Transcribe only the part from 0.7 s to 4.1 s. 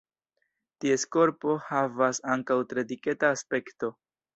Ties korpo havas ankaŭ tre diketa aspekto.